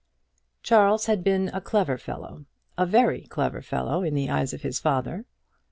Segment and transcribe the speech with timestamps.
[0.63, 4.79] Charles had been a clever fellow, a very clever fellow in the eyes of his
[4.79, 5.25] father.